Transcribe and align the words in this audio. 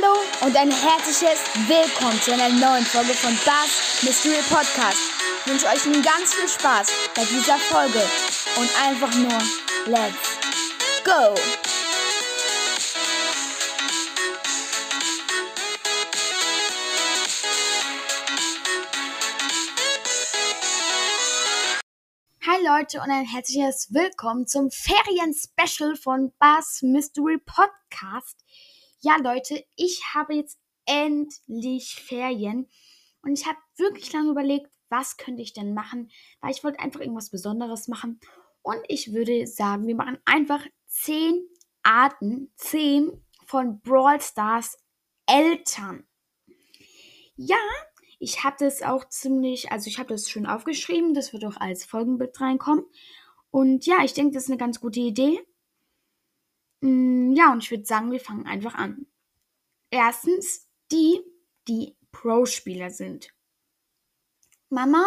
Hallo 0.00 0.14
und 0.46 0.56
ein 0.56 0.70
herzliches 0.70 1.40
Willkommen 1.66 2.20
zu 2.20 2.32
einer 2.32 2.48
neuen 2.50 2.84
Folge 2.84 3.14
von 3.14 3.34
Bass 3.44 4.02
Mystery 4.02 4.42
Podcast. 4.48 4.98
Ich 5.44 5.50
wünsche 5.50 5.66
euch 5.66 5.84
nun 5.86 6.02
ganz 6.02 6.34
viel 6.34 6.48
Spaß 6.48 6.88
bei 7.14 7.24
dieser 7.24 7.58
Folge 7.58 8.02
und 8.56 8.70
einfach 8.80 9.12
nur 9.14 9.38
Let's 9.86 10.38
Go! 11.04 11.34
Hi 22.46 22.64
Leute 22.64 23.00
und 23.00 23.10
ein 23.10 23.24
herzliches 23.24 23.88
Willkommen 23.92 24.46
zum 24.46 24.70
Ferien-Special 24.70 25.96
von 25.96 26.32
Bass 26.38 26.82
Mystery 26.82 27.38
Podcast. 27.38 28.36
Ja 29.00 29.16
Leute, 29.22 29.64
ich 29.76 30.02
habe 30.14 30.34
jetzt 30.34 30.58
endlich 30.84 31.94
Ferien 31.94 32.68
und 33.22 33.38
ich 33.38 33.46
habe 33.46 33.58
wirklich 33.76 34.12
lange 34.12 34.30
überlegt, 34.30 34.70
was 34.88 35.16
könnte 35.16 35.42
ich 35.42 35.52
denn 35.52 35.72
machen, 35.72 36.10
weil 36.40 36.50
ich 36.50 36.64
wollte 36.64 36.80
einfach 36.80 37.00
irgendwas 37.00 37.30
Besonderes 37.30 37.86
machen 37.86 38.18
und 38.62 38.80
ich 38.88 39.12
würde 39.12 39.46
sagen, 39.46 39.86
wir 39.86 39.94
machen 39.94 40.18
einfach 40.24 40.66
10 40.86 41.46
Arten, 41.84 42.52
10 42.56 43.24
von 43.46 43.80
Brawl 43.82 44.20
Stars 44.20 44.76
Eltern. 45.26 46.06
Ja, 47.36 47.56
ich 48.18 48.42
habe 48.42 48.56
das 48.58 48.82
auch 48.82 49.08
ziemlich, 49.08 49.70
also 49.70 49.88
ich 49.88 49.98
habe 49.98 50.08
das 50.08 50.28
schön 50.28 50.46
aufgeschrieben, 50.46 51.14
das 51.14 51.32
wird 51.32 51.44
auch 51.44 51.56
als 51.58 51.84
Folgenbild 51.84 52.40
reinkommen. 52.40 52.84
Und 53.50 53.86
ja, 53.86 54.02
ich 54.04 54.12
denke, 54.12 54.34
das 54.34 54.44
ist 54.44 54.50
eine 54.50 54.58
ganz 54.58 54.80
gute 54.80 55.00
Idee. 55.00 55.40
Mm, 56.80 57.32
ja, 57.32 57.52
und 57.52 57.62
ich 57.62 57.70
würde 57.70 57.84
sagen, 57.84 58.10
wir 58.10 58.20
fangen 58.20 58.46
einfach 58.46 58.74
an. 58.74 59.06
Erstens 59.90 60.68
die, 60.92 61.20
die 61.66 61.96
Pro-Spieler 62.12 62.90
sind. 62.90 63.32
Mama? 64.70 65.04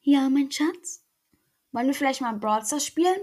Ja, 0.00 0.28
mein 0.28 0.50
Schatz? 0.50 1.04
Wollen 1.70 1.86
wir 1.86 1.94
vielleicht 1.94 2.20
mal 2.20 2.36
Brawl 2.38 2.64
Stars 2.64 2.86
spielen? 2.86 3.20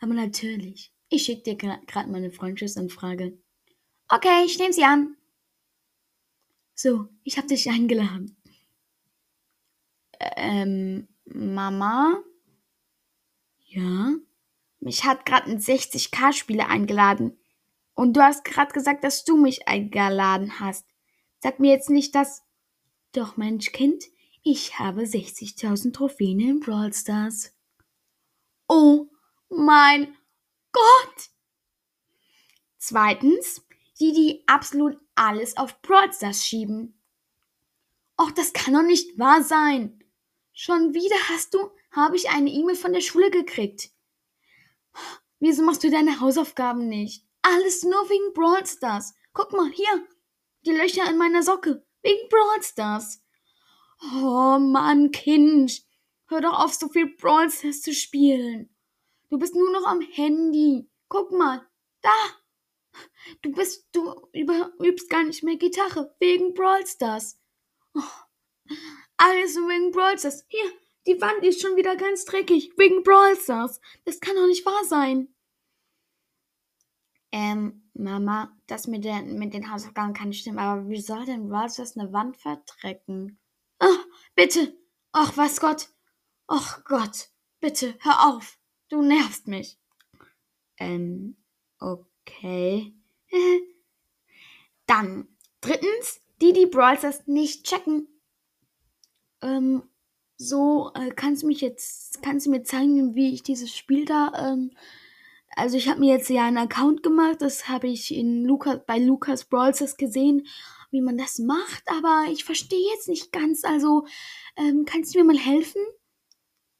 Aber 0.00 0.14
natürlich. 0.14 0.92
Ich 1.08 1.24
schicke 1.24 1.42
dir 1.42 1.56
gerade 1.56 2.10
meine 2.10 2.30
Freundschaftsanfrage. 2.30 3.38
Okay, 4.08 4.44
ich 4.44 4.58
nehme 4.58 4.72
sie 4.72 4.84
an. 4.84 5.16
So, 6.74 7.08
ich 7.22 7.36
habe 7.36 7.46
dich 7.48 7.68
eingeladen. 7.68 8.36
Ähm, 10.18 11.08
Mama? 11.24 12.22
Ja? 13.66 14.14
Mich 14.84 15.04
hat 15.04 15.24
gerade 15.24 15.50
ein 15.50 15.58
60k-Spieler 15.58 16.68
eingeladen. 16.68 17.38
Und 17.94 18.12
du 18.14 18.22
hast 18.22 18.44
gerade 18.44 18.70
gesagt, 18.74 19.02
dass 19.02 19.24
du 19.24 19.38
mich 19.38 19.66
eingeladen 19.66 20.60
hast. 20.60 20.86
Sag 21.38 21.58
mir 21.58 21.72
jetzt 21.72 21.88
nicht, 21.88 22.14
dass. 22.14 22.42
Doch, 23.12 23.38
Mensch, 23.38 23.72
Kind, 23.72 24.04
ich 24.42 24.78
habe 24.78 25.04
60.000 25.04 25.94
Trophäen 25.94 26.38
in 26.38 26.60
Brawl 26.60 26.92
Stars. 26.92 27.54
Oh 28.68 29.08
mein 29.48 30.14
Gott! 30.70 31.30
Zweitens, 32.76 33.66
die, 33.98 34.12
die 34.12 34.44
absolut 34.46 34.98
alles 35.14 35.56
auf 35.56 35.80
Brawl 35.80 36.12
Stars 36.12 36.44
schieben. 36.44 37.00
Och, 38.20 38.32
das 38.32 38.52
kann 38.52 38.74
doch 38.74 38.82
nicht 38.82 39.18
wahr 39.18 39.42
sein. 39.42 40.04
Schon 40.52 40.92
wieder 40.92 41.16
hast 41.30 41.54
du, 41.54 41.70
habe 41.90 42.16
ich 42.16 42.28
eine 42.28 42.50
E-Mail 42.50 42.76
von 42.76 42.92
der 42.92 43.00
Schule 43.00 43.30
gekriegt. 43.30 43.93
Wieso 45.40 45.62
machst 45.62 45.84
du 45.84 45.90
deine 45.90 46.20
Hausaufgaben 46.20 46.88
nicht? 46.88 47.24
Alles 47.42 47.82
nur 47.82 48.08
wegen 48.08 48.32
Brawl 48.32 48.64
Stars. 48.66 49.14
Guck 49.32 49.52
mal, 49.52 49.70
hier, 49.70 50.06
die 50.64 50.72
Löcher 50.72 51.08
in 51.10 51.18
meiner 51.18 51.42
Socke. 51.42 51.84
Wegen 52.02 52.28
Brawl 52.28 52.62
Stars. 52.62 53.22
Oh 54.02 54.58
Mann, 54.58 55.10
Kind. 55.10 55.82
Hör 56.28 56.40
doch 56.40 56.58
auf, 56.58 56.74
so 56.74 56.88
viel 56.88 57.14
Brawl 57.16 57.50
Stars 57.50 57.82
zu 57.82 57.92
spielen. 57.92 58.74
Du 59.28 59.38
bist 59.38 59.54
nur 59.54 59.70
noch 59.70 59.86
am 59.86 60.00
Handy. 60.00 60.88
Guck 61.08 61.32
mal, 61.32 61.66
da. 62.00 62.10
Du 63.42 63.52
bist, 63.52 63.88
du 63.92 64.14
übst 64.82 65.10
gar 65.10 65.24
nicht 65.24 65.42
mehr 65.42 65.56
Gitarre 65.56 66.14
wegen 66.20 66.54
Brawl 66.54 66.86
Stars. 66.86 67.38
Oh, 67.94 68.02
alles 69.16 69.56
nur 69.56 69.68
wegen 69.68 69.90
Brawl 69.90 70.18
Stars. 70.18 70.44
Hier, 70.48 70.72
die 71.06 71.20
Wand 71.20 71.44
ist 71.44 71.60
schon 71.60 71.76
wieder 71.76 71.96
ganz 71.96 72.24
dreckig 72.24 72.72
wegen 72.76 73.02
Brawl 73.02 73.36
Stars. 73.36 73.80
Das 74.04 74.20
kann 74.20 74.36
doch 74.36 74.46
nicht 74.46 74.64
wahr 74.64 74.84
sein. 74.84 75.28
Ähm, 77.32 77.90
Mama, 77.94 78.56
das 78.66 78.86
mit, 78.86 79.04
der, 79.04 79.22
mit 79.22 79.54
den 79.54 79.70
Hausaufgaben 79.70 80.14
kann 80.14 80.28
nicht 80.28 80.40
stimmen, 80.40 80.58
aber 80.58 80.88
wie 80.88 81.00
soll 81.00 81.24
denn 81.24 81.48
Brawl 81.48 81.70
Stars 81.70 81.96
eine 81.96 82.12
Wand 82.12 82.36
verdrecken? 82.36 83.38
Oh, 83.80 83.98
bitte. 84.34 84.76
Ach, 85.12 85.36
was 85.36 85.60
Gott. 85.60 85.88
Ach 86.46 86.84
Gott. 86.84 87.28
Bitte, 87.60 87.96
hör 88.00 88.28
auf. 88.28 88.58
Du 88.88 89.02
nervst 89.02 89.48
mich. 89.48 89.78
Ähm, 90.78 91.36
okay. 91.78 92.14
Okay. 92.26 92.94
Dann, 94.86 95.28
drittens, 95.60 96.20
die, 96.40 96.52
die 96.52 96.66
Brawl 96.66 96.98
Stars 96.98 97.26
nicht 97.26 97.66
checken. 97.66 98.08
Ähm, 99.42 99.82
so, 100.36 100.90
äh, 100.94 101.10
kannst 101.10 101.42
du 101.42 101.46
mich 101.46 101.60
jetzt, 101.60 102.22
kannst 102.22 102.46
du 102.46 102.50
mir 102.50 102.62
zeigen, 102.62 103.14
wie 103.14 103.32
ich 103.32 103.42
dieses 103.42 103.74
Spiel 103.74 104.04
da, 104.04 104.32
ähm, 104.36 104.72
also 105.56 105.76
ich 105.76 105.88
habe 105.88 106.00
mir 106.00 106.14
jetzt 106.14 106.28
ja 106.30 106.46
einen 106.46 106.58
Account 106.58 107.02
gemacht, 107.02 107.36
das 107.40 107.68
habe 107.68 107.88
ich 107.88 108.14
in 108.14 108.44
Lukas, 108.44 108.80
bei 108.86 108.98
Lukas 108.98 109.44
Brawl 109.44 109.74
Stars 109.74 109.96
gesehen, 109.96 110.46
wie 110.90 111.00
man 111.00 111.16
das 111.16 111.38
macht, 111.38 111.84
aber 111.86 112.24
ich 112.30 112.44
verstehe 112.44 112.90
jetzt 112.94 113.08
nicht 113.08 113.32
ganz, 113.32 113.64
also, 113.64 114.06
ähm, 114.56 114.84
kannst 114.84 115.14
du 115.14 115.18
mir 115.18 115.24
mal 115.24 115.38
helfen? 115.38 115.80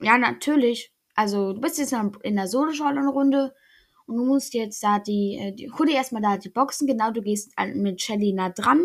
Ja, 0.00 0.18
natürlich. 0.18 0.92
Also, 1.14 1.52
du 1.52 1.60
bist 1.60 1.78
jetzt 1.78 1.94
in 2.22 2.36
der 2.36 2.48
Solo-Showdown-Runde 2.48 3.54
und 4.06 4.16
du 4.16 4.24
musst 4.24 4.54
jetzt 4.54 4.82
da 4.82 4.98
die, 4.98 5.38
äh, 5.40 5.52
die 5.52 5.70
hol 5.70 5.86
dir 5.86 5.94
erstmal 5.94 6.22
da 6.22 6.36
die 6.36 6.48
Boxen, 6.48 6.86
genau, 6.86 7.10
du 7.12 7.22
gehst 7.22 7.52
mit 7.74 8.02
Shelly 8.02 8.32
nah 8.32 8.50
dran 8.50 8.84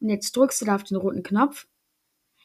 und 0.00 0.08
jetzt 0.08 0.36
drückst 0.36 0.60
du 0.60 0.66
da 0.66 0.76
auf 0.76 0.84
den 0.84 0.96
roten 0.96 1.22
Knopf. 1.22 1.66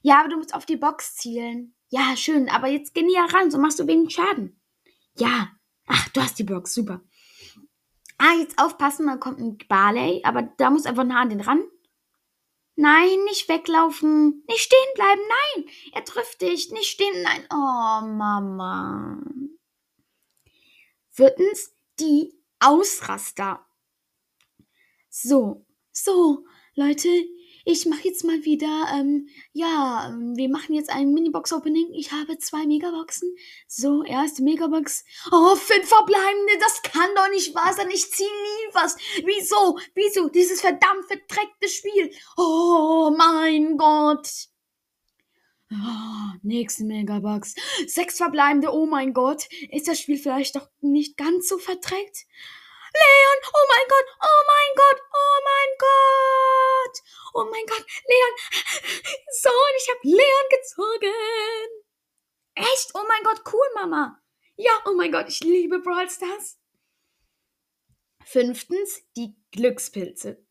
Ja, 0.01 0.19
aber 0.19 0.29
du 0.29 0.37
musst 0.37 0.53
auf 0.53 0.65
die 0.65 0.77
Box 0.77 1.15
zielen. 1.15 1.75
Ja, 1.89 2.15
schön, 2.15 2.49
aber 2.49 2.67
jetzt 2.67 2.93
geh 2.93 3.01
näher 3.01 3.27
ran, 3.33 3.51
so 3.51 3.57
machst 3.57 3.79
du 3.79 3.87
wenig 3.87 4.13
Schaden. 4.13 4.61
Ja, 5.17 5.49
ach, 5.85 6.09
du 6.09 6.21
hast 6.21 6.37
die 6.39 6.43
Box, 6.43 6.73
super. 6.73 7.01
Ah, 8.17 8.33
jetzt 8.33 8.59
aufpassen, 8.59 9.07
da 9.07 9.17
kommt 9.17 9.39
ein 9.39 9.57
Barley, 9.67 10.21
aber 10.23 10.43
da 10.57 10.69
muss 10.69 10.85
einfach 10.85 11.03
nah 11.03 11.21
an 11.21 11.29
den 11.29 11.41
ran. 11.41 11.63
Nein, 12.81 13.25
nicht 13.25 13.49
weglaufen. 13.49 14.45
Nicht 14.47 14.61
stehen 14.61 14.93
bleiben, 14.95 15.21
nein. 15.27 15.65
Er 15.91 16.05
trifft 16.05 16.41
dich. 16.41 16.71
Nicht 16.71 16.89
stehen, 16.89 17.23
nein. 17.23 17.45
Oh, 17.51 18.05
Mama. 18.07 19.21
Viertens, 21.09 21.75
die 21.99 22.41
Ausraster. 22.59 23.65
So, 25.09 25.65
so, 25.91 26.45
Leute, 26.75 27.09
ich 27.71 27.85
mache 27.85 28.07
jetzt 28.07 28.23
mal 28.23 28.43
wieder, 28.45 28.87
ähm, 28.93 29.29
ja, 29.53 30.07
ähm, 30.09 30.35
wir 30.35 30.49
machen 30.49 30.73
jetzt 30.73 30.89
ein 30.89 31.13
Minibox-Opening. 31.13 31.93
Ich 31.93 32.11
habe 32.11 32.39
zwei 32.39 32.65
Megaboxen. 32.65 33.29
So, 33.67 34.03
erste 34.03 34.41
Megabox. 34.41 35.05
Oh, 35.31 35.55
fünf 35.55 35.87
verbleibende, 35.87 36.53
das 36.59 36.81
kann 36.81 37.09
doch 37.15 37.29
nicht 37.29 37.53
wahr 37.53 37.71
sein. 37.73 37.91
Ich 37.91 38.09
ziehe 38.09 38.27
nie 38.27 38.73
was. 38.73 38.97
Wieso? 39.23 39.77
Wieso? 39.93 40.29
Dieses 40.29 40.61
verdammt 40.61 41.05
verdreckte 41.05 41.69
Spiel. 41.69 42.11
Oh 42.37 43.13
mein 43.15 43.77
Gott. 43.77 44.27
Oh, 45.71 46.37
nächste 46.41 46.85
Megabox. 46.85 47.53
Sechs 47.85 48.17
verbleibende. 48.17 48.73
Oh 48.73 48.87
mein 48.87 49.13
Gott. 49.13 49.47
Ist 49.69 49.87
das 49.87 49.99
Spiel 49.99 50.17
vielleicht 50.17 50.55
doch 50.55 50.69
nicht 50.81 51.17
ganz 51.17 51.47
so 51.47 51.59
verdreckt? 51.59 52.25
Leon! 52.93 53.39
Oh 53.53 53.65
mein 53.69 53.87
Gott! 53.87 54.05
Oh 54.21 54.41
mein 54.47 54.71
Gott! 54.75 54.99
Oh 55.13 55.39
mein 55.49 55.71
Gott! 55.79 56.95
Oh 57.33 57.45
mein 57.51 57.65
Gott! 57.65 57.85
Leon! 58.07 58.33
So, 59.41 59.49
und 59.49 59.75
ich 59.77 59.89
habe 59.89 59.99
Leon 60.03 60.47
gezogen! 60.49 61.69
Echt? 62.55 62.91
Oh 62.93 63.05
mein 63.07 63.23
Gott, 63.23 63.41
cool, 63.53 63.67
Mama! 63.75 64.21
Ja, 64.55 64.71
oh 64.85 64.93
mein 64.93 65.11
Gott, 65.11 65.29
ich 65.29 65.39
liebe 65.41 65.79
Brawl 65.79 66.09
Stars. 66.09 66.59
Fünftens, 68.25 69.01
die 69.15 69.35
Glückspilze. 69.51 70.45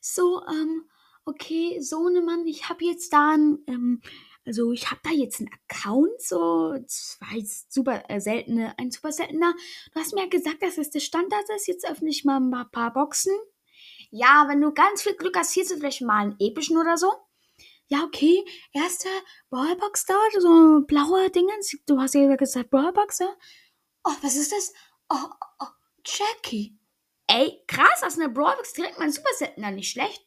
So, 0.00 0.42
ähm, 0.46 0.88
okay, 1.24 1.80
Sohnemann, 1.80 2.46
ich 2.46 2.68
habe 2.68 2.84
jetzt 2.84 3.12
da 3.12 3.32
ein, 3.32 3.62
ähm, 3.66 4.02
also 4.44 4.72
ich 4.72 4.90
habe 4.90 5.00
da 5.04 5.10
jetzt 5.10 5.40
einen 5.40 5.50
Account, 5.52 6.20
so 6.20 6.76
zwei 6.86 7.44
super 7.68 8.02
äh, 8.08 8.20
seltene, 8.20 8.76
ein 8.78 8.90
super 8.90 9.12
seltener. 9.12 9.54
Du 9.92 10.00
hast 10.00 10.14
mir 10.14 10.22
ja 10.22 10.28
gesagt, 10.28 10.62
dass 10.62 10.76
das 10.76 10.90
der 10.90 11.00
Standard 11.00 11.44
ist. 11.54 11.68
Jetzt 11.68 11.88
öffne 11.88 12.10
ich 12.10 12.24
mal 12.24 12.40
ein 12.40 12.70
paar 12.70 12.92
Boxen. 12.92 13.32
Ja, 14.10 14.46
wenn 14.48 14.60
du 14.60 14.72
ganz 14.72 15.02
viel 15.02 15.14
Glück 15.14 15.36
hast, 15.36 15.52
hier 15.52 15.62
ist 15.62 15.72
vielleicht 15.72 16.02
mal 16.02 16.22
einen 16.22 16.36
epischen 16.38 16.76
oder 16.76 16.96
so. 16.96 17.12
Ja, 17.86 18.04
okay. 18.04 18.44
Erste 18.72 19.08
Ballbox 19.50 20.06
da, 20.06 20.14
so 20.38 20.80
blaue 20.86 21.30
Dinge. 21.30 21.52
Du 21.86 22.00
hast 22.00 22.14
ja 22.14 22.34
gesagt, 22.36 22.70
Ballbox, 22.70 23.20
ja? 23.20 23.34
Oh, 24.04 24.12
was 24.22 24.36
ist 24.36 24.52
das? 24.52 24.72
Oh, 25.08 25.28
oh, 25.60 25.66
Jackie. 26.04 26.78
Ey, 27.26 27.62
krass, 27.66 28.02
aus 28.02 28.18
einer 28.18 28.28
Brawlbox 28.28 28.74
direkt 28.74 28.98
mal 28.98 29.04
ein 29.04 29.12
Superset. 29.12 29.54
Na, 29.56 29.70
nicht 29.70 29.90
schlecht. 29.90 30.26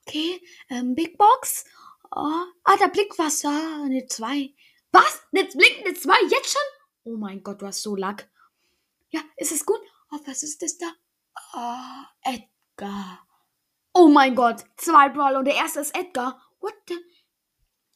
Okay, 0.00 0.40
ähm, 0.70 0.94
Big 0.94 1.16
Box. 1.16 1.64
Oh, 2.14 2.44
ah, 2.64 2.76
da 2.76 2.88
blinkt 2.88 3.18
was. 3.18 3.44
Ah, 3.44 3.84
eine 3.84 4.06
2. 4.06 4.54
Was? 4.92 5.22
Jetzt 5.32 5.56
blinkt 5.56 5.86
eine 5.86 5.94
2? 5.94 6.12
Jetzt 6.28 6.52
schon? 6.52 6.62
Oh 7.04 7.16
mein 7.16 7.42
Gott, 7.42 7.62
du 7.62 7.66
hast 7.66 7.82
so 7.82 7.96
Lack. 7.96 8.28
Ja, 9.10 9.20
ist 9.36 9.52
es 9.52 9.64
gut? 9.64 9.80
Oh, 10.10 10.18
was 10.26 10.42
ist 10.42 10.60
das 10.62 10.76
da? 10.78 10.86
Oh, 11.54 12.30
Edgar. 12.30 13.26
Oh 13.94 14.08
mein 14.08 14.34
Gott, 14.34 14.64
zwei 14.76 15.10
Brawler 15.10 15.38
und 15.40 15.44
der 15.44 15.54
erste 15.54 15.80
ist 15.80 15.94
Edgar. 15.94 16.40
What 16.60 16.74
the? 16.88 16.96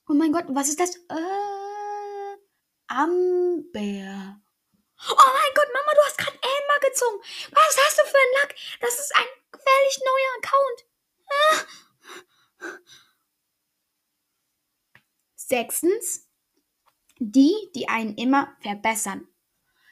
Oh 0.09 0.15
mein 0.15 0.33
Gott, 0.33 0.45
was 0.49 0.69
ist 0.69 0.79
das? 0.79 0.95
Äh, 0.97 2.37
Amber. 2.89 4.41
Oh 5.09 5.31
mein 5.33 5.55
Gott, 5.55 5.69
Mama, 5.73 5.93
du 5.95 6.03
hast 6.05 6.19
gerade 6.19 6.37
Amber 6.37 6.87
gezogen. 6.87 7.19
Was 7.51 7.77
hast 7.85 7.99
du 7.99 8.03
für 8.03 8.17
einen 8.17 8.33
Lack? 8.43 8.55
Das 8.81 8.99
ist 8.99 9.15
ein 9.17 9.27
völlig 9.53 10.01
neuer 10.05 10.33
Account. 10.39 10.85
Ah. 11.31 12.97
Sechstens, 15.49 16.29
die, 17.19 17.55
die 17.75 17.89
einen 17.89 18.17
immer 18.17 18.49
verbessern. 18.61 19.29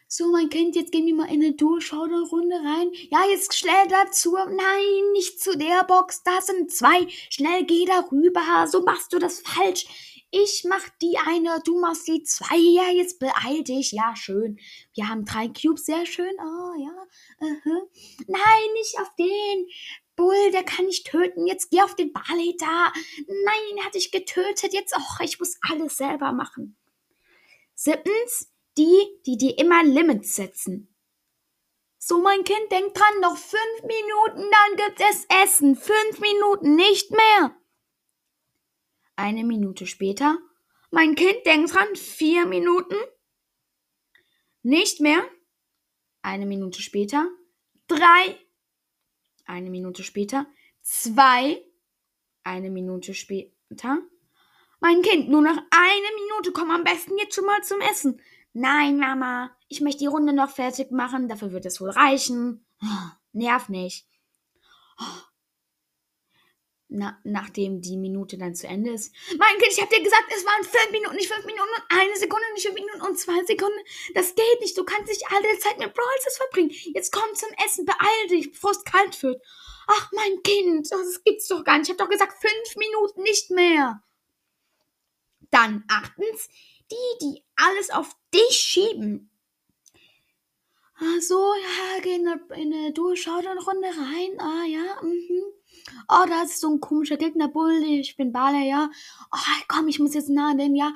So, 0.08 0.30
mein 0.30 0.48
Kind, 0.48 0.76
jetzt 0.76 0.92
gehen 0.92 1.06
wir 1.06 1.14
mal 1.14 1.32
in 1.32 1.42
eine 1.42 1.54
Durchschauderrunde 1.54 2.56
rein. 2.56 2.90
Ja, 3.10 3.24
jetzt 3.30 3.54
schnell 3.54 3.86
dazu. 3.88 4.34
Nein, 4.34 5.12
nicht 5.12 5.40
zu 5.40 5.56
der 5.56 5.84
Box. 5.84 6.22
Da 6.24 6.40
sind 6.40 6.70
zwei. 6.72 7.06
Schnell 7.30 7.64
geh 7.64 7.84
da 7.84 8.06
rüber. 8.12 8.66
So 8.68 8.82
machst 8.82 9.12
du 9.12 9.18
das 9.18 9.40
falsch. 9.40 9.86
Ich 10.30 10.64
mach 10.68 10.88
die 11.00 11.16
eine, 11.16 11.60
du 11.64 11.80
machst 11.80 12.08
die 12.08 12.22
zwei. 12.24 12.56
Ja, 12.56 12.90
jetzt 12.90 13.20
beeil 13.20 13.62
dich. 13.62 13.92
Ja, 13.92 14.14
schön. 14.16 14.58
Wir 14.94 15.08
haben 15.08 15.24
drei 15.24 15.48
Cubes. 15.48 15.86
Sehr 15.86 16.04
schön. 16.06 16.34
Oh, 16.38 16.80
ja. 16.80 17.06
Uh 17.40 17.56
-huh. 17.64 17.88
Nein, 18.26 18.72
nicht 18.74 18.98
auf 19.00 19.14
den. 19.16 19.66
Bull, 20.16 20.50
der 20.52 20.62
kann 20.62 20.86
nicht 20.86 21.06
töten. 21.06 21.46
Jetzt 21.46 21.70
geh 21.70 21.82
auf 21.82 21.94
den 21.94 22.12
Barley 22.12 22.56
da. 22.58 22.92
Nein, 23.26 23.78
er 23.78 23.84
hat 23.86 23.94
dich 23.94 24.10
getötet. 24.10 24.72
Jetzt, 24.72 24.94
oh, 24.96 25.22
ich 25.22 25.38
muss 25.38 25.58
alles 25.62 25.96
selber 25.96 26.32
machen. 26.32 26.76
Siebtens, 27.74 28.50
die, 28.76 29.20
die 29.26 29.36
dir 29.36 29.58
immer 29.58 29.82
Limits 29.82 30.34
setzen. 30.36 30.94
So, 31.98 32.20
mein 32.20 32.44
Kind, 32.44 32.70
denk 32.70 32.92
dran, 32.92 33.20
noch 33.22 33.36
fünf 33.36 33.82
Minuten, 33.82 34.50
dann 34.50 34.76
gibt 34.76 35.00
es 35.00 35.26
Essen. 35.42 35.74
Fünf 35.74 36.20
Minuten, 36.20 36.76
nicht 36.76 37.10
mehr. 37.10 37.56
Eine 39.16 39.44
Minute 39.44 39.86
später. 39.86 40.38
Mein 40.90 41.14
Kind, 41.14 41.46
denk 41.46 41.70
dran, 41.70 41.96
vier 41.96 42.46
Minuten. 42.46 42.96
Nicht 44.62 45.00
mehr. 45.00 45.24
Eine 46.22 46.46
Minute 46.46 46.82
später. 46.82 47.28
Drei. 47.88 48.38
Eine 49.44 49.70
Minute 49.70 50.02
später. 50.02 50.46
Zwei. 50.82 51.62
Eine 52.42 52.70
Minute 52.70 53.14
später. 53.14 53.98
Mein 54.80 55.02
Kind, 55.02 55.28
nur 55.28 55.42
noch 55.42 55.56
eine 55.70 56.22
Minute. 56.22 56.52
Komm 56.52 56.70
am 56.70 56.84
besten 56.84 57.16
jetzt 57.18 57.34
schon 57.34 57.46
mal 57.46 57.62
zum 57.62 57.80
Essen. 57.80 58.20
Nein, 58.52 58.98
Mama, 58.98 59.50
ich 59.68 59.80
möchte 59.80 60.00
die 60.00 60.06
Runde 60.06 60.32
noch 60.32 60.50
fertig 60.50 60.92
machen, 60.92 61.28
dafür 61.28 61.52
wird 61.52 61.66
es 61.66 61.80
wohl 61.80 61.90
reichen. 61.90 62.64
nerv 63.32 63.68
nicht. 63.68 64.06
Na, 66.96 67.18
nachdem 67.24 67.80
die 67.80 67.96
Minute 67.96 68.38
dann 68.38 68.54
zu 68.54 68.68
Ende 68.68 68.92
ist. 68.92 69.12
Mein 69.36 69.58
Kind, 69.58 69.72
ich 69.72 69.82
hab 69.82 69.90
dir 69.90 70.00
gesagt, 70.00 70.30
es 70.32 70.46
waren 70.46 70.62
fünf 70.62 70.92
Minuten, 70.92 71.16
nicht 71.16 71.32
fünf 71.32 71.44
Minuten 71.44 71.68
und 71.68 71.98
eine 71.98 72.16
Sekunde, 72.16 72.44
nicht 72.52 72.66
fünf 72.66 72.76
Minuten 72.76 73.02
und 73.02 73.18
zwei 73.18 73.42
Sekunden. 73.44 73.80
Das 74.14 74.36
geht 74.36 74.60
nicht. 74.60 74.78
Du 74.78 74.84
kannst 74.84 75.08
nicht 75.08 75.24
alle 75.28 75.58
Zeit 75.58 75.76
mit 75.80 75.92
Brawls 75.92 76.36
verbringen. 76.36 76.70
Jetzt 76.70 77.10
komm 77.10 77.34
zum 77.34 77.48
Essen, 77.66 77.84
beeil 77.84 78.28
dich, 78.30 78.52
bevor 78.52 78.70
es 78.70 78.84
kalt 78.84 79.20
wird. 79.24 79.42
Ach, 79.88 80.12
mein 80.12 80.40
Kind, 80.44 80.88
das 80.92 81.24
gibt's 81.24 81.48
doch 81.48 81.64
gar 81.64 81.78
nicht. 81.78 81.88
Ich 81.88 81.90
hab 81.90 81.98
doch 81.98 82.08
gesagt, 82.08 82.40
fünf 82.40 82.76
Minuten, 82.76 83.22
nicht 83.22 83.50
mehr. 83.50 84.00
Dann 85.50 85.82
achtens, 85.88 86.48
die, 86.92 87.18
die 87.22 87.44
alles 87.56 87.90
auf 87.90 88.14
dich 88.32 88.56
schieben. 88.56 89.32
Ah, 91.00 91.20
so, 91.20 91.54
ja, 91.54 92.00
geh 92.02 92.14
in 92.14 92.28
eine, 92.28 92.40
in 92.54 92.72
eine 92.72 92.92
Durchschau-Runde 92.92 93.88
rein. 93.88 94.38
Ah, 94.38 94.64
ja, 94.64 95.02
mhm. 95.02 95.54
Oh, 96.08 96.24
da 96.26 96.42
ist 96.42 96.60
so 96.60 96.70
ein 96.70 96.80
komischer 96.80 97.18
Gegner, 97.18 97.48
Bull. 97.48 97.82
Ich 97.84 98.16
bin 98.16 98.32
Bale, 98.32 98.66
ja. 98.66 98.90
Oh, 99.32 99.62
komm, 99.68 99.88
ich 99.88 99.98
muss 99.98 100.14
jetzt 100.14 100.30
nah 100.30 100.52
an 100.52 100.58
den, 100.58 100.74
ja. 100.74 100.90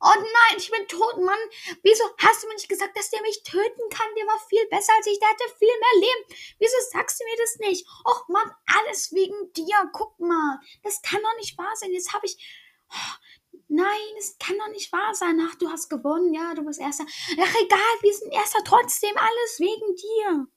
Oh 0.00 0.14
nein, 0.16 0.56
ich 0.56 0.70
bin 0.70 0.86
tot, 0.88 1.18
Mann. 1.18 1.38
Wieso 1.82 2.04
hast 2.18 2.42
du 2.42 2.48
mir 2.48 2.54
nicht 2.54 2.68
gesagt, 2.68 2.96
dass 2.96 3.10
der 3.10 3.20
mich 3.20 3.42
töten 3.42 3.82
kann? 3.90 4.06
Der 4.16 4.26
war 4.26 4.38
viel 4.48 4.66
besser 4.70 4.92
als 4.96 5.06
ich. 5.06 5.18
Der 5.18 5.28
hatte 5.28 5.44
viel 5.58 5.68
mehr 5.68 6.08
Leben. 6.08 6.40
Wieso 6.58 6.76
sagst 6.90 7.20
du 7.20 7.24
mir 7.24 7.36
das 7.36 7.58
nicht? 7.58 7.86
Och, 8.06 8.28
Mann, 8.28 8.50
alles 8.78 9.12
wegen 9.12 9.52
dir. 9.52 9.90
Guck 9.92 10.18
mal. 10.18 10.58
Das 10.82 11.02
kann 11.02 11.20
doch 11.22 11.36
nicht 11.36 11.58
wahr 11.58 11.76
sein. 11.76 11.92
Jetzt 11.92 12.14
habe 12.14 12.26
ich. 12.26 12.38
Oh, 12.90 13.16
Nein, 13.72 14.16
es 14.18 14.36
kann 14.38 14.58
doch 14.58 14.68
nicht 14.72 14.90
wahr 14.90 15.14
sein. 15.14 15.38
Ach, 15.48 15.54
du 15.54 15.68
hast 15.68 15.88
gewonnen. 15.88 16.34
Ja, 16.34 16.54
du 16.54 16.64
bist 16.64 16.80
Erster. 16.80 17.04
Ach, 17.06 17.54
egal, 17.62 17.94
wir 18.00 18.14
sind 18.14 18.32
Erster. 18.32 18.58
Trotzdem 18.64 19.16
alles 19.16 19.60
wegen 19.60 19.94
dir. 19.94 20.48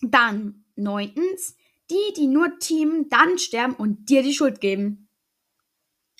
Dann, 0.00 0.64
neuntens, 0.76 1.56
die, 1.90 2.12
die 2.16 2.26
nur 2.26 2.58
teamen, 2.58 3.08
dann 3.08 3.38
sterben 3.38 3.74
und 3.74 4.08
dir 4.08 4.22
die 4.22 4.34
Schuld 4.34 4.60
geben. 4.60 5.08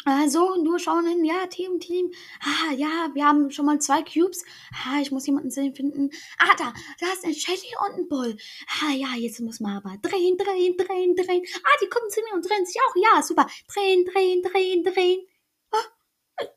Also, 0.05 0.55
nur 0.63 0.79
schauen 0.79 1.07
hin, 1.07 1.25
ja, 1.25 1.47
Team, 1.49 1.81
Team. 1.81 2.11
Ah, 2.41 2.73
ja, 2.73 3.11
wir 3.15 3.27
haben 3.27 3.51
schon 3.51 3.67
mal 3.67 3.81
zwei 3.81 4.03
Cubes. 4.03 4.45
Ah, 4.73 5.01
ich 5.03 5.11
muss 5.11 5.27
jemanden 5.27 5.51
finden. 5.51 6.11
Ah, 6.39 6.55
da, 6.57 6.73
da 7.01 7.13
ist 7.13 7.25
ein 7.25 7.35
Shelly 7.35 7.75
und 7.85 7.99
ein 7.99 8.09
Bull. 8.09 8.37
Ah, 8.81 8.93
ja, 8.93 9.09
jetzt 9.17 9.41
muss 9.41 9.61
man 9.61 9.77
aber 9.77 9.97
drehen, 10.01 10.39
drehen, 10.39 10.77
drehen, 10.77 11.17
drehen. 11.17 11.45
Ah, 11.65 11.79
die 11.83 11.89
kommen 11.89 12.09
zu 12.11 12.21
mir 12.23 12.35
und 12.35 12.49
drehen 12.49 12.65
sich 12.65 12.81
auch. 12.81 12.95
Ja, 12.97 13.23
super. 13.23 13.49
Drehen, 13.73 14.05
drehen, 14.05 14.43
drehen, 14.43 14.85
drehen. 14.85 15.27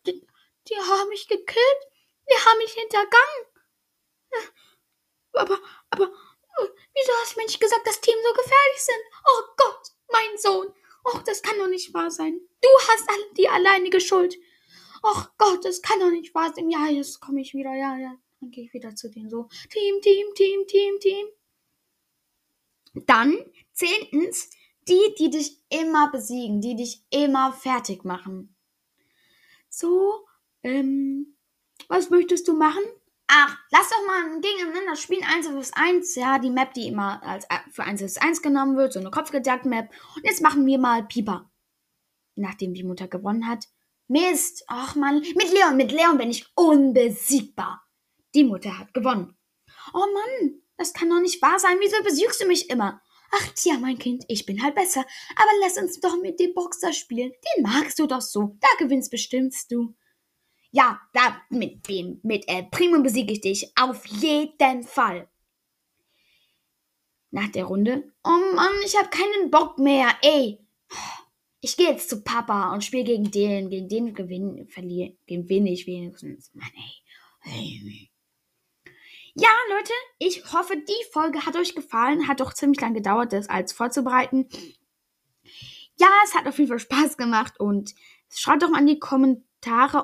Die, 0.06 0.26
die 0.70 0.76
haben 0.76 1.10
mich 1.10 1.28
gekillt. 1.28 1.82
Die 2.30 2.38
haben 2.46 2.58
mich 2.60 2.74
hintergangen. 2.74 3.52
Aber, 5.34 5.60
aber, 5.90 6.12
wieso 6.62 7.12
hast 7.22 7.36
du 7.36 7.40
mir 7.40 7.46
nicht 7.46 7.60
gesagt, 7.60 7.86
dass 7.86 8.02
Team 8.02 8.16
so 8.24 8.34
gefährlich 8.34 8.82
sind? 8.82 9.04
Oh 9.28 9.44
Gott, 9.58 9.92
mein 10.12 10.38
Sohn. 10.38 10.68
Och, 11.04 11.24
das 11.24 11.42
kann 11.42 11.58
doch 11.58 11.68
nicht 11.68 11.94
wahr 11.94 12.12
sein. 12.12 12.40
Du 12.62 12.70
hast 12.88 13.10
die 13.38 13.50
alleinige 13.50 14.00
Schuld. 14.00 14.38
Och 15.04 15.32
Gott, 15.38 15.66
das 15.66 15.82
kann 15.82 16.00
doch 16.00 16.12
nicht 16.12 16.36
wahr 16.36 16.54
sein. 16.54 16.70
Ja, 16.70 16.88
jetzt 16.88 17.20
komme 17.20 17.42
ich 17.42 17.54
wieder. 17.54 17.74
Ja, 17.74 17.98
ja. 17.98 18.16
Dann 18.40 18.52
gehe 18.52 18.66
ich 18.66 18.74
wieder 18.74 18.96
zu 18.96 19.10
denen 19.10 19.30
so. 19.30 19.48
Team, 19.70 20.02
Team, 20.02 20.28
Team, 20.36 20.68
Team, 20.68 21.00
Team. 21.00 21.28
Dann, 22.94 23.38
zehntens, 23.72 24.50
die, 24.88 25.16
die 25.18 25.30
dich 25.30 25.58
immer 25.70 26.12
besiegen, 26.12 26.62
die 26.62 26.76
dich 26.76 27.04
immer 27.10 27.54
fertig 27.54 28.04
machen. 28.04 28.56
So, 29.70 30.28
ähm, 30.64 31.38
was 31.88 32.10
möchtest 32.10 32.48
du 32.48 32.54
machen? 32.54 32.84
Ach, 33.34 33.58
lass 33.72 33.90
doch 33.90 34.06
mal 34.06 34.42
gegeneinander 34.42 34.98
spielen, 34.98 35.24
1 35.24 35.48
vs 35.48 35.72
1. 35.74 36.16
Ja, 36.16 36.38
die 36.38 36.50
Map, 36.50 36.74
die 36.74 36.88
immer 36.88 37.24
als 37.24 37.46
äh, 37.46 37.60
für 37.72 37.84
1 37.84 38.02
vs 38.02 38.18
1 38.18 38.42
genommen 38.42 38.76
wird, 38.76 38.92
so 38.92 39.00
eine 39.00 39.10
Kopfgejagd-Map. 39.10 39.90
Und 40.18 40.26
jetzt 40.26 40.42
machen 40.42 40.66
wir 40.66 40.78
mal 40.78 41.08
Pieper. 41.08 41.50
Nachdem 42.36 42.74
die 42.74 42.84
Mutter 42.84 43.08
gewonnen 43.08 43.48
hat. 43.48 43.70
Mist, 44.10 44.66
ach 44.68 44.96
man, 44.96 45.22
mit 45.22 45.50
Leon, 45.54 45.78
mit 45.78 45.94
Leon 45.94 46.18
bin 46.18 46.30
ich 46.30 46.46
unbesiegbar. 46.56 47.82
Die 48.36 48.44
Mutter 48.44 48.78
hat 48.78 48.94
gewonnen. 48.94 49.38
Oh 49.94 50.00
Mann, 50.14 50.62
das 50.76 50.92
kann 50.92 51.10
doch 51.10 51.22
nicht 51.22 51.42
wahr 51.42 51.58
sein. 51.58 51.78
Wieso 51.80 52.04
besiegst 52.04 52.42
du 52.42 52.48
mich 52.48 52.70
immer? 52.70 53.02
Ach 53.32 53.48
tja, 53.56 53.78
mein 53.80 53.98
Kind, 53.98 54.26
ich 54.28 54.46
bin 54.46 54.62
halt 54.62 54.76
besser. 54.76 55.06
Aber 55.38 55.52
lass 55.62 55.78
uns 55.78 56.02
doch 56.02 56.22
mit 56.22 56.38
dem 56.42 56.54
Boxer 56.54 56.92
spielen. 56.92 57.32
Den 57.32 57.64
magst 57.64 57.98
du 57.98 58.08
doch 58.08 58.20
so. 58.20 58.58
Da 58.60 58.68
gewinnst 58.78 59.10
bestimmst 59.10 59.72
du. 59.72 59.96
Ja, 60.72 61.02
da 61.14 61.42
mit 61.50 61.88
dem, 61.90 62.20
mit 62.24 62.48
äh, 62.48 62.64
Primo 62.64 63.02
besiege 63.02 63.34
ich 63.34 63.42
dich. 63.42 63.72
Auf 63.78 64.06
jeden 64.06 64.84
Fall. 64.84 65.28
Nach 67.30 67.50
der 67.50 67.66
Runde. 67.66 68.12
Oh 68.24 68.56
Mann, 68.56 68.74
ich 68.86 68.98
habe 68.98 69.10
keinen 69.10 69.52
Bock 69.52 69.78
mehr. 69.78 70.10
Ey. 70.22 70.60
Ich 71.60 71.78
gehe 71.78 71.92
jetzt 71.92 72.10
zu 72.10 72.24
Papa 72.24 72.74
und 72.74 72.84
spiele 72.84 73.04
gegen 73.04 73.30
den. 73.30 73.70
Gegen 73.70 73.90
den 73.90 74.14
gewinnen, 74.14 74.68
verliere, 74.68 75.16
gewinne 75.28 75.72
ich 75.72 75.88
wenigstens. 75.88 76.52
Mann, 76.54 76.72
ey. 77.44 78.10
Ja, 79.34 79.50
Leute, 79.70 79.94
ich 80.20 80.54
hoffe, 80.54 80.76
die 80.76 81.12
Folge 81.12 81.46
hat 81.46 81.56
euch 81.56 81.76
gefallen. 81.76 82.28
Hat 82.28 82.40
doch 82.40 82.54
ziemlich 82.54 82.82
lange 82.82 82.96
gedauert, 82.96 83.34
das 83.34 83.50
als 83.50 83.74
vorzubereiten. 83.74 84.48
Ja, 85.98 86.10
es 86.24 86.34
hat 86.34 86.48
auf 86.48 86.58
jeden 86.58 86.70
Fall 86.70 86.80
Spaß 86.80 87.18
gemacht 87.18 87.60
und 87.60 87.94
schreibt 88.30 88.64
doch 88.64 88.70
mal 88.70 88.80
in 88.80 88.88
die 88.88 89.00
Kommentare, 89.00 89.51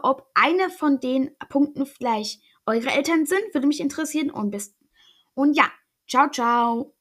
ob 0.04 0.30
eine 0.34 0.70
von 0.70 1.00
den 1.00 1.32
Punkten 1.50 1.86
vielleicht 1.86 2.42
eure 2.66 2.90
Eltern 2.90 3.26
sind. 3.26 3.54
Würde 3.54 3.68
mich 3.68 3.80
interessieren. 3.80 4.30
Und 4.32 4.52
bis. 4.52 4.76
Und 5.34 5.54
ja, 5.56 5.70
ciao, 6.08 6.30
ciao. 6.30 6.94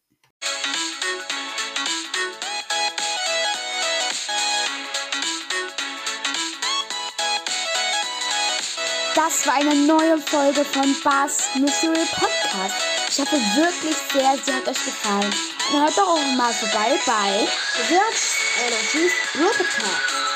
das 9.26 9.44
war 9.44 9.54
eine 9.54 9.75
neue 9.75 10.18
Folge 10.18 10.64
von 10.64 10.94
Bars 11.02 11.48
Mystery 11.56 12.06
Podcast. 12.12 12.76
Ich 13.08 13.18
hoffe 13.18 13.36
wirklich 13.56 13.96
sehr, 14.12 14.36
sie 14.44 14.52
hat 14.52 14.68
euch 14.68 14.84
gefallen. 14.84 15.34
Und 15.72 15.80
hört 15.80 15.98
doch 15.98 16.06
auch 16.06 16.36
mal 16.36 16.52
vorbei 16.52 16.96
bei 17.04 17.48
Words 17.90 18.36
Energies 18.64 19.12
Podcast. 19.32 20.35